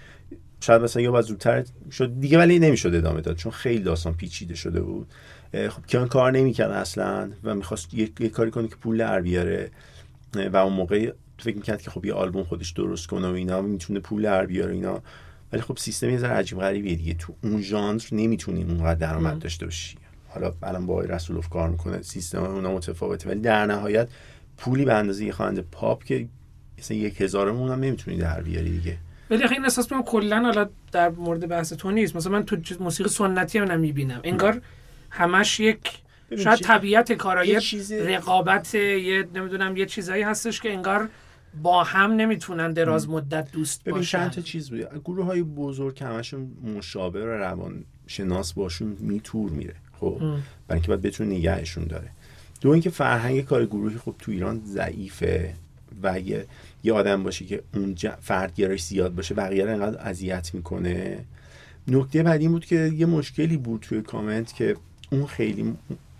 [0.61, 2.20] شاید مثلا یا باید زودتر شد.
[2.20, 5.07] دیگه ولی نمی‌شد ادامه داد چون خیلی داستان پیچیده شده بود.
[5.55, 9.71] خب کیان کار نمی‌کرد اصلا و می‌خواست یه, یه کاری کنه که پول در بیاره.
[10.53, 14.01] و اون موقع فکر می‌کرد که خب یه آلبوم خودش درست کنه و اینا می‌تونه
[14.01, 15.03] پول در بیاره اینا.
[15.53, 17.14] ولی خب سیستم یه ذره عجیب غریبیه دیگه.
[17.14, 19.97] تو اون ژانر نمی‌تونی اونقدر درآمد داشته باشی.
[20.29, 23.29] حالا الان با رسولوف کار می‌کنه سیستم اونا متفاوته.
[23.29, 24.09] ولی در نهایت
[24.57, 26.29] پولی به اندازه یه خواننده پاپ که
[26.79, 28.99] مثلا یک هزارمون هم نمی‌تونی در بیاری دیگه.
[29.31, 32.17] ولی این احساس می‌کنم کلا حالا در مورد بحث تو نیست.
[32.17, 34.21] مثلا من تو موسیقی سنتی هم نمی‌بینم.
[34.25, 34.61] انگار
[35.14, 35.81] همش یک
[36.38, 41.09] شاید طبیعت کارا یه یه چیز- رقابت یه نمی‌دونم یه چیزایی هستش که انگار
[41.62, 44.18] با هم نمی‌تونن دراز مدت دوست ببین باشن.
[44.18, 45.00] چند تا چیز بود.
[45.05, 49.74] گروه های بزرگ که همشون مشاور و روان شناس باشون میتور میره.
[50.00, 50.18] خب.
[50.18, 52.09] برای اینکه باید بتونه نگهشون داره.
[52.61, 55.55] دو اینکه فرهنگ کار گروهی خب تو ایران ضعیفه
[56.03, 56.46] و اگه
[56.85, 61.24] یه آدم باشه که اون فردگرایش زیاد باشه بقیه رو انقدر اذیت می‌کنه.
[61.88, 64.77] نکته بعد این بود که یه مشکلی بود توی کامنت که
[65.14, 65.74] اون خیلی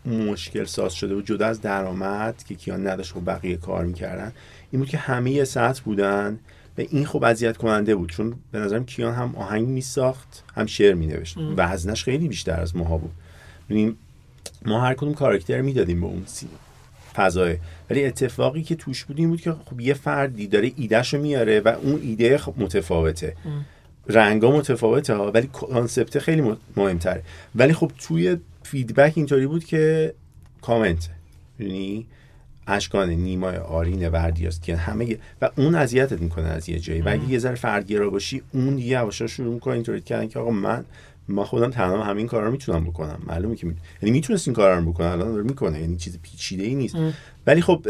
[0.07, 4.33] مشکل ساز شده بود جدا از درآمد که کیان نداشت خب بقیه کار می‌کردن
[4.71, 6.39] این بود که همه یه سطح بودن.
[6.79, 10.95] و این خب اذیت کننده بود چون به نظرم کیان هم آهنگ میساخت هم شعر
[10.95, 11.37] مینوشت.
[11.57, 13.11] وزنش خیلی بیشتر از ماها بود.
[13.71, 13.97] ببینیم
[14.67, 16.49] ما هر کدوم کاراکتر می‌دادیم به اون سی
[17.15, 17.57] فضای.
[17.91, 21.69] ولی اتفاقی که توش بود این بود که خب یه فردی داره ایدهشو میاره و
[21.69, 23.37] اون ایده خب متفاوته.
[24.09, 27.23] رنگا متفاوته ها ولی concept خیلی مهمتره.
[27.55, 30.15] ولی خب توی feedback اینطوری بود که
[30.63, 31.09] کامنت
[31.59, 32.07] یعنی
[32.67, 37.01] اشکان نیمای آرین وردیاست که همه و اون اذیتت می‌کنه از یه جایی.
[37.01, 40.51] و اگه یه ذره فردگرا باشی اون دیگه یواشا شروع می‌کنه اینطوری کردن که آقا
[40.51, 40.85] من
[41.29, 43.23] ما خودم تنها همین کارا رو می‌تونم بکنم.
[43.27, 43.75] معلومه که می...
[44.03, 46.97] یعنی می‌تونست این کارا رو بکنه الان داره می‌کنه یعنی چیز پیچیده ای نیست
[47.47, 47.87] ولی خب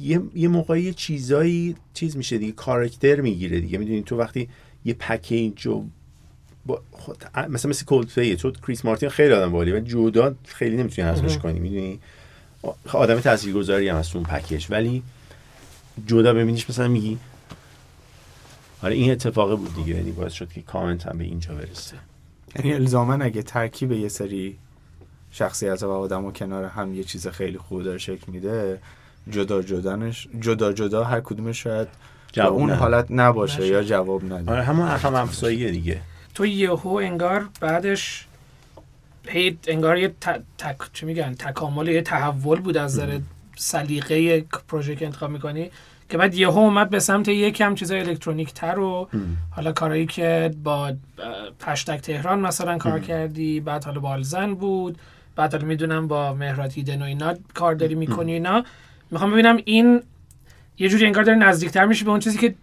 [0.00, 3.78] یه یه موقعی چیزایی چیز میشه دیگه کاراکتر می‌گیره دیگه.
[3.78, 4.48] می‌دونی تو وقتی
[4.84, 5.84] یه پکیج و
[6.66, 11.08] با خود مثلا مثل کولدپلی تو کریس مارتین خیلی آدم بالی ولی جدا خیلی نمی‌تونی
[11.08, 12.00] حذفش کنی می‌دونی؟
[12.92, 14.66] آدم تاثیرگذاری هم از اون پکیج.
[14.70, 15.02] ولی
[16.06, 17.18] جدا ببینیش مثلا میگی
[18.82, 21.96] آره این اتفاقه بود دیگه یعنی باعث شد که کامنت هم به اینجا برسه.
[22.56, 24.58] یعنی الزاما اگه ترکیب یه سری
[25.30, 28.78] شخصیت و آدم و کنار هم یه چیز خیلی خوب داره شکل میده
[29.30, 31.88] جدا جدانش جدا جدا هر کدومش شاید
[32.32, 32.78] جواب اون نده.
[32.78, 33.66] حالت نباشه نشه.
[33.66, 36.00] یا جواب نده آره همون هم افزاییه دیگه.
[36.34, 38.26] تو یهو انگار بعدش
[39.26, 40.14] هی انگار یه.
[40.58, 40.76] تک...
[40.92, 43.18] چی میگن؟ تکامل یه تحول بود از نظر
[43.56, 45.70] سلیقه پروژه که انتخاب می‌کنی
[46.08, 49.08] که بعد یهو اومد به سمت یکم چیزای الکترونیک تر و
[49.50, 50.92] حالا کارهایی که با
[51.60, 54.98] پشتک تهران مثلا کار کردی بعد حالا بالزن بود
[55.36, 58.64] بعد حالا می‌دونم با مهرات هیدن و اینا کار داری می‌کنی اینا.
[59.10, 60.02] می‌خوام ببینم این
[60.78, 62.54] یه جوری انگار داری نزدیکتر میشی به اون چیزی که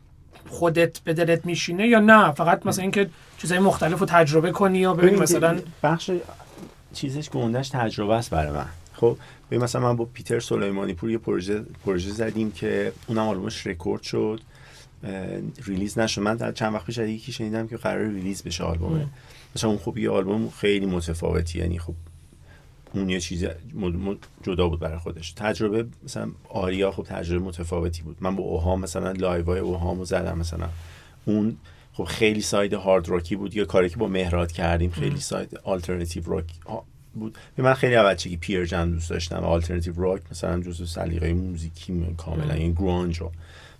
[0.49, 4.93] خودت به دلت میشینه یا نه؟ فقط مثلا اینکه چیزای مختلف رو تجربه کنی و
[4.93, 6.11] ببینی مثلا بخش
[6.93, 8.65] چیزش گندش تجربه است برای من.
[8.93, 13.67] خب ببین مثلا من با پیتر سلیمانی پور یه پروژه پروژه زدیم که اونم آلبومش
[13.67, 14.41] رکورد شد
[15.65, 16.21] release نشد.
[16.21, 19.07] من در چند وقت پیش یکی شنیدم که قرار release بشه آلبومه.
[19.55, 21.93] مثلا اون خب یه آلبوم خیلی متفاوتی یعنی خب
[22.93, 23.45] اون یه چیز
[24.43, 25.31] جدا بود برای خودش.
[25.31, 28.17] تجربه مثلا آریا خب تجربه متفاوتی بود.
[28.21, 30.69] من با اوهام مثلا live های اوهامو زدم مثلا.
[31.25, 31.57] اون
[31.93, 33.55] خب خیلی side hard rock ی بود.
[33.55, 36.45] یه کاری که با مهراد کردیم خیلی side alternative rock
[37.13, 37.37] بود.
[37.55, 39.43] به من خیلی بچگی Pearl Jam دوست داشتم.
[39.43, 42.53] alternative rock مثلا جزو سلیقه موزیکی من کاملا.
[42.53, 43.31] این grunge رو.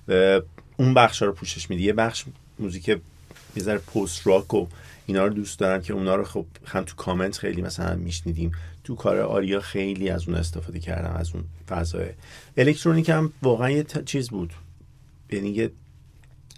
[0.07, 0.41] و
[0.77, 2.25] اون بخش رو پوشش میده یه بخش
[2.59, 4.67] موزیک یه ذره post rock و
[5.09, 8.51] اینا رو دوست دارم که اونا رو خب هم تو کامنت خیلی مثلا میشنیدیم.
[8.83, 12.09] تو کار آریا خیلی از اون استفاده کردم از اون فضای.
[12.57, 14.53] الکترونیک هم واقعا یه ت- چیز بود.
[15.31, 15.71] یعنی یه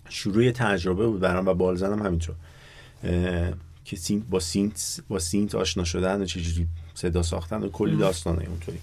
[0.10, 2.36] شروع تجربه بود برام و بالزن هم همینطور.
[3.04, 3.54] اه،
[3.86, 8.46] که synth با synth با synth آشنا شدن و چجوری صدا ساختن و کلی داستانه
[8.48, 8.80] اونطوری.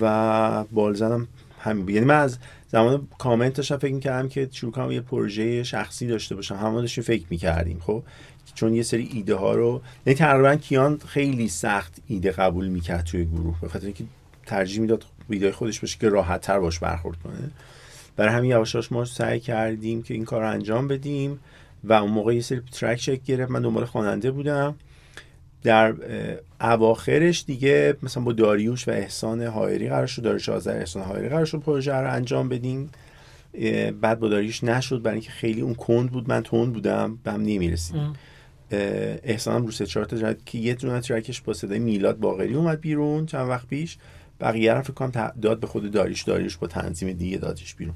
[0.00, 1.28] و بالزن هم
[1.60, 1.94] همین بود.
[1.94, 6.34] یعنی من از زمان کامنت داشتم فکر می‌کردم که شروع کنم یه پروژه شخصی داشته
[6.34, 6.56] باشم.
[6.56, 8.02] همه داشتیم فکر می‌کردیم خب؟
[8.60, 13.24] چون یه سری ایده ها رو یعنی تقریبا کیان خیلی سخت ایده قبول می‌کرد توی
[13.24, 14.04] گروه به خاطر اینکه
[14.46, 17.50] ترجیح می‌داد ایده خودش باشه که راحت تر باش برخورد کنه.
[18.16, 21.38] برای همین یواشاش ما سعی کردیم که این کار رو انجام بدیم
[21.84, 23.50] و اون موقع یه سری ترک شکل گرفت.
[23.50, 24.74] من دنبال خواننده بودم.
[25.62, 25.94] در
[26.60, 31.44] اواخرش دیگه مثلا با داریوش و احسان هایری قرار شد داریوش آذر احسان هایری قرار
[31.44, 32.90] شد پروژه رو انجام بدیم.
[34.00, 36.28] بعد با داریوش نشد برای اینکه خیلی اون کند بود.
[36.28, 38.12] من تند بودم به هم نمی‌رسیدیم.
[38.70, 42.80] احسان هم رو سه چهار تا که یه دونه ترکش با صدای میلاد باقری اومد
[42.80, 43.98] بیرون چند وقت پیش.
[44.40, 46.22] بقیه رو فکر کنم داد به خود داریوش.
[46.22, 47.94] داریوش با تنظیم دیگه دادش بیرون.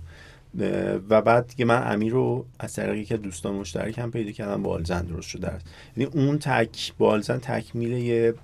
[1.09, 5.03] و بعد دیگه من امیر رو از طریقی که دوستان مشترک هم پیدا کردم بالزن
[5.03, 8.35] درست شده است یعنی اون تک بالزن تکمیل یه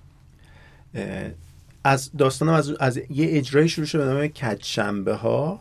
[1.84, 5.60] از داستانم از, از یه اجرایی شروع شد به نام کج شنبه ها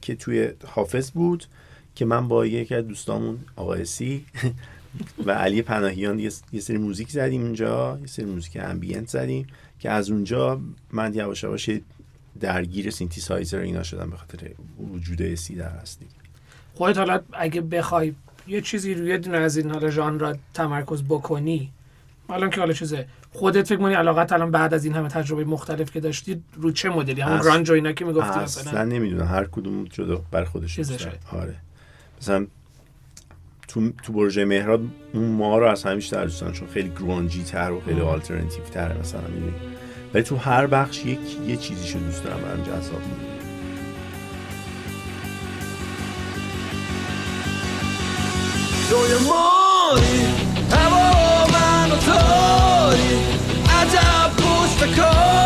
[0.00, 1.44] که توی حافظ بود
[1.94, 4.24] که من با یکی از دوستامون آقای سی
[5.26, 9.46] و علی پناهیان یه سری موزیک زدیم اونجا یه سری موزیک ambient زدیم
[9.78, 10.60] که از اونجا
[10.92, 11.70] من یواش یواش
[12.40, 14.50] درگیر سینتی سایزر اینا شدم به خاطر
[14.92, 16.06] وجود سی در اصلی
[16.74, 18.14] خودت حالا اگه بخوای
[18.46, 21.72] یه چیزی روی دونه از این حالا ژانر تمرکز بکنی
[22.28, 25.90] حالا که حالا چیزه خودت فکر کنی علاقت الان بعد از این همه تجربه مختلف
[25.90, 29.44] که داشتی رو چه مدلی؟ همون گرانج و اینا که می‌گفتی اصلا مثلا نمی‌دونم هر
[29.44, 30.78] کدوم جدا بر خودش.
[31.32, 31.54] آره.
[32.20, 32.46] مثلا
[33.68, 34.80] تو تو پروژه مهراد
[35.14, 38.64] اون ما رو از همه بیشتر دوست دارم چون خیلی گرانجی تر و خیلی آلترنتیو
[38.64, 39.52] تره مثلا می‌دونی
[40.14, 43.38] ولی تو هر بخش یک یه چیزیشو دوست دارم برام جذاب می‌مونه.
[48.90, 50.24] توی ماری
[50.70, 53.18] هوا من و تاری.
[53.70, 55.37] عجب پشت کاری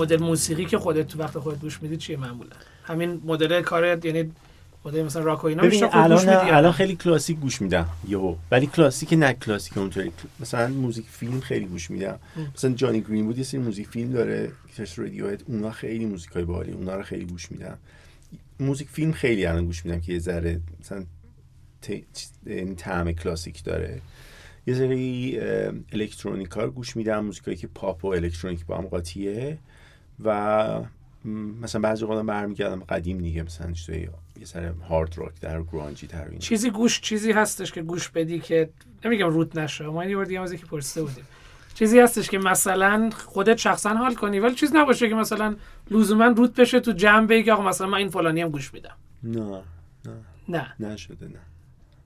[0.00, 2.50] مدل موسیقی که خودت تو وقت خودت گوش میدی چیه معمولا؟
[2.84, 4.32] همین مدل کارت یعنی
[4.84, 8.36] مدل مثلا راک و اینا ببین الان الان؟ خیلی کلاسیک گوش میدم یهو.
[8.50, 10.12] ولی کلاسیک نه کلاسیک اونطوری.
[10.40, 12.18] مثلا موزیک فیلم خیلی گوش میدم.
[12.54, 16.96] مثلا جانی گرین‌وود یه سری موزیک فیلم داره گیتاریست رادیوهد اونا خیلی موزیکای باحالی اونا
[16.96, 17.78] رو خیلی گوش میدم.
[18.60, 21.04] موزیک فیلم خیلی الان گوش میدم که یه ذره مثلا
[22.46, 24.00] یعنی طعم کلاسیک داره.
[24.66, 29.58] یه سری اه، الکترونیکا رو گوش میدم موزیکایی که پاپ و الکترونیک با هم قاطیه.
[30.24, 30.80] و
[31.60, 36.28] مثلا بعضی اوقات برمیگردم قدیم دیگه مثلا چیزای یه سر هارد راک در گرانجی تر.
[36.38, 38.70] چیزی گوش چیزی هستش که گوش بدی که
[39.04, 41.24] نمیگم روت نشه ما یه بار دیگه از یکی پرسیده بودیم.
[41.74, 45.56] چیزی هستش که مثلا خودت شخصا حال کنی ولی چیز نباشه که مثلا
[45.90, 48.96] لزوما روت بشه تو جمع بگی که آقا مثلا من این فلانی هم گوش میدم.
[49.22, 49.62] نه
[50.48, 50.74] نه.
[50.80, 51.40] نشده نه.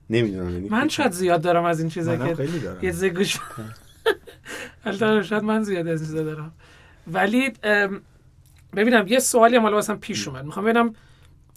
[0.09, 2.83] نمی‌دونم یعنی من شاید زیاد دارم از این چیزا که خیلی دارم.
[2.83, 3.37] یه گوش
[4.85, 6.53] البته شاید من زیاد از این چیزا دارم.
[7.07, 7.53] ولی
[8.75, 10.45] ببینم یه سوالی هم حالا واسم پیش اومد.
[10.45, 10.93] می‌خوام ببینم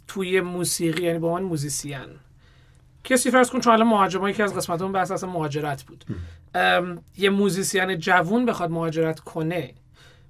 [0.08, 2.06] توی موسیقی یعنی با من موزیسین.
[3.04, 6.04] کسی فرض کن چون الان مهاجرت که از قسمت اون بحث اصلا مهاجرت بود.
[7.18, 9.74] یه موزیسین جوون بخواد مهاجرت کنه.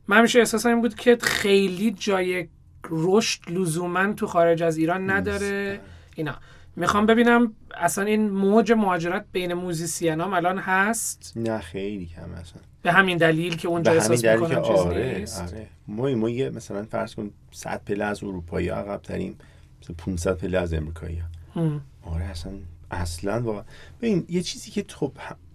[0.08, 2.48] من همیشه احساسم این بود که خیلی جای
[2.90, 5.80] رشد لزوما تو خارج از ایران نداره.
[6.14, 6.34] اینا.
[6.78, 12.62] می‌خوام ببینم اصلا این موج مهاجرت بین موزیسین هم الان هست؟ نه خیلی کم اصلا.
[12.82, 15.40] به همین دلیل که اونجا به همین احساس دلیل که می‌کنم چیز آره نیست.
[15.40, 15.66] آره.
[15.88, 19.38] ما ما یه مثلا فرض کن 100 پله از اروپایی عقب تریم
[19.82, 21.22] مثلا 500 پله از امریکایی
[21.54, 21.80] هم.
[22.06, 22.52] آره اصلا
[22.90, 23.62] اصلا واقعا
[24.02, 25.12] ببین یه چیزی که خب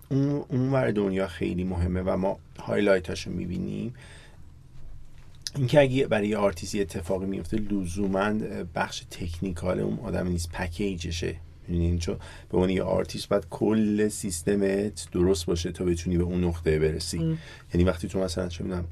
[0.09, 3.93] اون اون ور دنیا خیلی مهمه و ما highlight اشو می‌بینیم
[5.56, 8.34] اینکه اگه برای یه آرتیستی اتفاقی میفته لزوما
[8.76, 10.52] بخش technical اون آدم نیست.
[10.52, 11.36] package شه.
[11.68, 12.16] می‌دونین چون
[12.50, 17.38] به عنوان یه آرتیست باید کل سیستمت درست باشه تا بتونی به اون نقطه برسی.
[17.74, 18.86] یعنی وقتی تو مثلا چه می‌دونم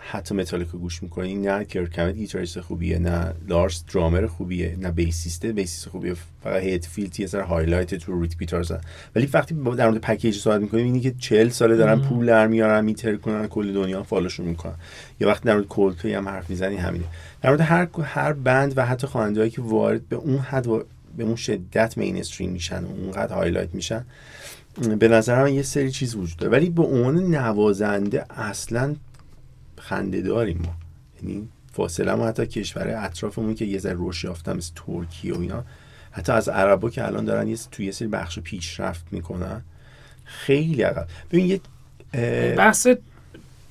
[0.00, 5.44] حتی متالیکا گوش می‌کنی نه کرک همت گیتاریست خوبیه نه لارس درامر خوبیه نه bassist
[5.44, 8.80] ه bassist خوبیه فقط هتفیلد یه سر highlight تو rhythm guitar
[9.16, 12.00] ولی وقتی در مورد package صحبت می‌کنیم اینی که 40 ساله دارن.
[12.00, 14.74] پول در میارن میتر کنن کل دنیا follow شون می‌کنن.
[15.20, 17.04] یا وقتی در مورد کولپلی هم حرف می‌زنی همینه.
[17.42, 20.84] در مورد هر هر band و حتی خواننده‌ای که وارد به اون حد و
[21.16, 24.04] به اون شدت mainstream میشن و اونقدر highlight میشن
[24.98, 26.52] به نظر من یه سری چیز وجود داره.
[26.52, 28.94] ولی به عنوان نوازنده اصلا
[29.80, 30.74] خنده داریم ما.
[31.22, 35.64] یعنی فاصله ما حتی کشور اطرافمون که یه ذره رشد یافتن مثل ترکیه و اینا
[36.10, 39.62] حتی از عربا که الان دارن یه توی یه سری بخش پیشرفت می‌کنن
[40.24, 41.06] خیلی عقب.
[41.30, 41.60] ببین یه
[42.54, 42.86] بحث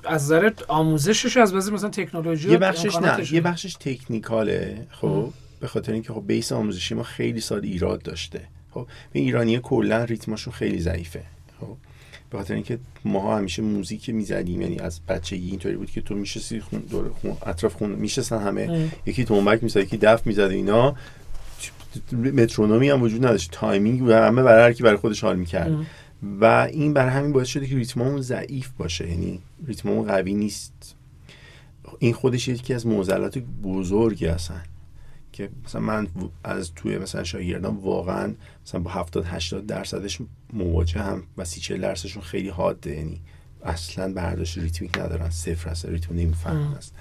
[0.04, 3.32] از نظر آموزشش از بازی مثلا تکنولوژی یه بخشش نه.
[3.32, 8.40] یه بخشش تکنیکاله خب؟ به خاطر اینکه خب بیس آموزشی ما خیلی سال ایراد داشته.
[8.70, 11.22] خب؟ به ایرانی کلا ریتماشون خیلی ضعیفه.
[12.30, 14.60] به خاطر اینکه ماها همیشه موزیک می‌زدیم.
[14.60, 18.62] یعنی از بچگی اینطوری بود که تو میشستی خون دور خون اطراف خون میشستن همه.
[18.62, 18.92] ام.
[19.06, 20.96] یکی تنبک می‌زد یکی دف می‌زد اینا.
[22.12, 23.50] مترونومی هم وجود نداشت.
[23.52, 25.72] timing و همه برای هر کی برای خودش حال می‌کرد.
[25.72, 25.86] ام.
[26.40, 29.08] و این برای همین باعث شده که ریتممون ضعیف باشه.
[29.08, 30.94] یعنی ریتممون قوی نیست.
[31.98, 34.62] این خودش یکی از معضلات بزرگی هستن.
[35.38, 36.08] که مثلا من
[36.44, 38.34] از توی مثلا شاگردان واقعا
[38.66, 40.18] مثلا با 70 80 درصدش
[40.52, 42.96] مواجه هم و 30 40 درصدشون خیلی حاده.
[42.96, 43.20] یعنی
[43.64, 45.30] اصلا برداشت ریتمیک ندارن.
[45.30, 46.74] صفر هست ریتم نمی‌فهمن.
[46.74, 46.94] است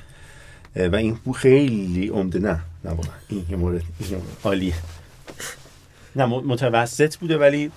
[0.76, 2.40] و این بو خیلی عمده.
[2.40, 3.14] نه نه واقعا.
[3.30, 4.38] این یه مورد این مورد.
[4.44, 4.74] عالیه.
[6.16, 7.72] نه متوسط بوده ولی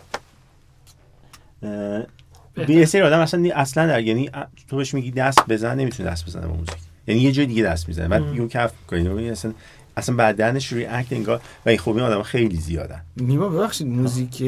[2.55, 4.31] به یه سری آدم اصلا اصلا در یعنی
[4.69, 6.77] تو بهش میگی دست بزن نمی‌تونه دست بزنه با موزیک.
[7.07, 8.09] یعنی یه جای دیگه دست می‌زنه.
[8.09, 8.35] بعد.
[8.35, 9.55] یو کف می‌کنه اصلا
[9.97, 14.43] اصلا بدنش ریاکت انگار و این این آدم خیلی زیادن نیما ببخشید موزیک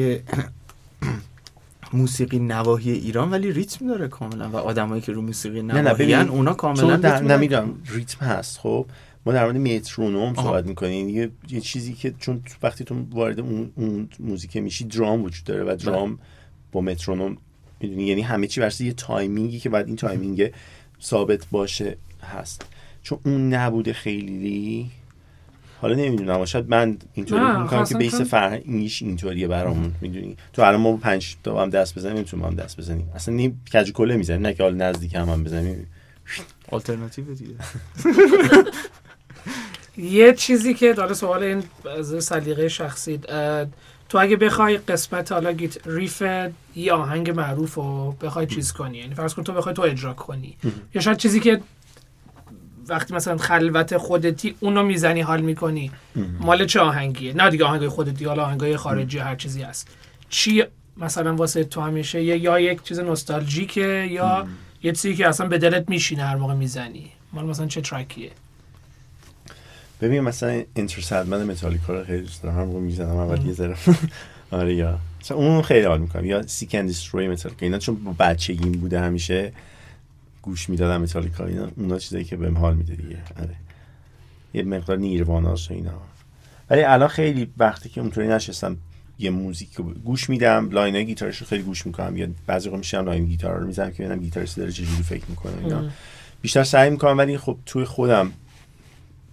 [1.93, 6.29] موسیقی نواحی ایران ولی ریتم داره کاملا و آدمایی که رو موسیقی نه، نواحی ببین،
[6.29, 7.21] اونا کاملا در.
[7.21, 8.85] نمی‌دونم ریتم هست خب؟
[9.25, 10.35] ما در مورد مترونوم.
[10.35, 11.09] صحبت می‌کنیم.
[11.09, 15.63] یه, یه چیزی که چون وقتی تو وارد اون, اون موزیک میشی درام وجود داره
[15.63, 16.19] و درام
[16.71, 17.37] با مترونوم
[17.79, 20.51] می‌دونی یعنی همه چی ورسه یه timing ی که بعد این timing
[21.01, 22.65] ثابت باشه هست.
[23.03, 24.91] چون اون نبوده خیلی.
[25.83, 30.91] حالا نمی‌دونم شاید من اینطوری می‌کنم که base فرهنگیش اینطوریه برامون می‌دونی؟ تو الان ما
[30.91, 33.09] با پنج تا هم دست بزنیم نمی‌تونیم هم دست بزنیم.
[33.15, 35.87] اصلا نیم کج کله می‌زنیم نه که حالا نزدیک هم, هم بزنیم.
[36.71, 37.55] آلترناتیو دیگه.
[40.19, 41.63] یه چیزی که داره سوال این
[41.97, 43.19] از سلیقه شخصی
[44.09, 46.23] تو اگه بخوای قسمت حالا گیت ریف
[46.75, 50.57] یه آهنگ معروف رو بخوای چیز کنی یعنی فرض کن تو بخوای تو اجرا کنی
[50.93, 51.61] یا شاید چیزی که
[52.87, 55.91] وقتی مثلا خلوت خودتی اونو می‌زنی حال می‌کنی.
[56.39, 59.87] مال چه آهنگیه؟ نه دیگه آهنگای خودتی حالا آهنگای خارجی هر چیزی هست.
[60.29, 60.63] چی
[60.97, 64.47] مثلا واسه تو همیشه یا یک چیز نوستالژیکه یا
[64.83, 67.11] یه چیزی که اصلا به دلت میشینه هر موقع می‌زنی.
[67.33, 68.31] مال مثلا چه ترکیه؟
[70.01, 72.71] ببین مثلا Enter Sandman متالیکا رو خیلی دوست دارم.
[72.71, 73.75] رو می‌زنم اول یه ذره
[74.51, 74.99] آره یا
[75.31, 79.51] اون خیلی حال می‌کنم یا Seek and Destroy متالیکا اینا چون با بچگیم بوده همیشه.
[80.43, 83.17] گوش می‌دادم متالیکا اینا اونا چیزایی که بهم حال میده دیگه.
[83.39, 83.55] آره.
[84.53, 86.01] یه مقدار نیرواناس و اینا.
[86.69, 88.77] ولی الان خیلی وقتی که اونطوری نشستم
[89.19, 92.17] یه موزیک رو گوش میدم line های گیتارش رو خیلی گوش می‌کنم.
[92.17, 95.53] یا بعضی وقت میشم line گیتار رو می‌زنم که ببینم گیتاریست داره چجوری فکر می‌کنه
[95.63, 95.89] اینا.
[96.41, 98.31] بیشتر سعی می‌کنم ولی خب توی خودم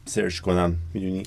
[0.05, 0.77] سرچ کنم.
[0.95, 1.23] می‌دونی؟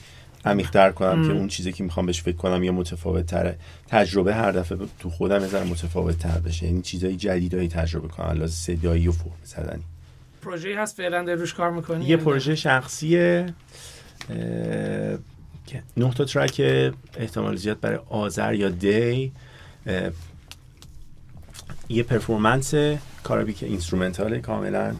[0.45, 1.27] عمیق‌تر کنم ام.
[1.27, 5.09] که اون چیزی که می‌خوام بهش فکر کنم یا متفاوت تره تجربه هر دفعه تو
[5.09, 6.65] خودم یه ذره متفاوت تر بشه.
[6.65, 8.39] یعنی چیزای جدیدایی تجربه کنم.
[8.39, 9.83] لازم صدایی و فرم زدنی.
[10.41, 13.53] پروژه هست فعلا داری روش کار می‌کنی؟ یه پروژه شخصیه
[15.97, 16.61] نه تا ترک
[17.17, 19.31] احتمال زیاد برای آذر یا دی.
[21.89, 22.73] یه پرفورمنس
[23.23, 24.95] کارابی که اینسترومنتاله کاملا.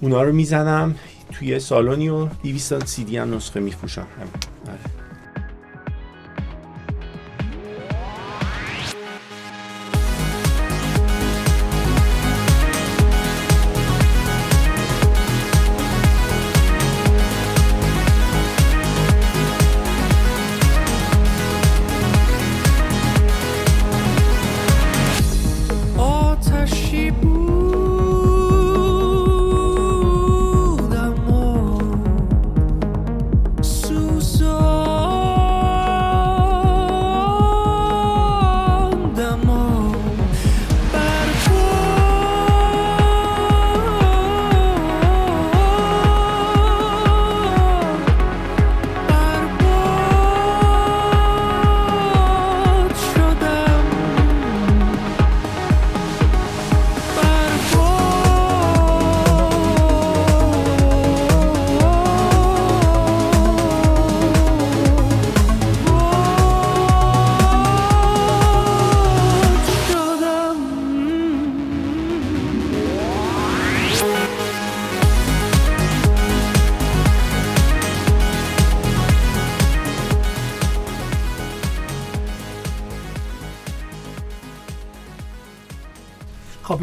[0.00, 0.94] اونا رو می‌زنم.
[1.32, 4.78] توی سالونی و 200 تا سی دی هم نسخه میفروشم همین.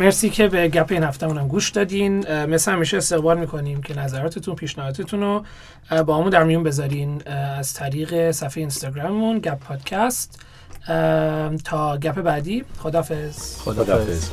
[0.06, 2.46] مرسی که به گپ این هفته هم گوش دادین.
[2.46, 5.44] مثل همیشه استقبال می‌کنیم که نظراتتون پیشنهاداتتون رو
[6.04, 7.22] با همون در میون بذارین
[7.58, 10.40] از طریق صفحه اینستاگراممون گپ پادکست.
[11.64, 14.32] تا گپ بعدی خدافظ خداحافظ.